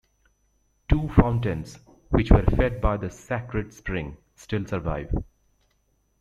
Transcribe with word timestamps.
Two 0.89 1.09
fountains, 1.09 1.77
which 2.09 2.31
were 2.31 2.41
fed 2.57 2.81
by 2.81 2.97
the 2.97 3.11
sacred 3.11 3.71
spring, 3.71 4.17
still 4.35 4.65
survive. 4.65 5.13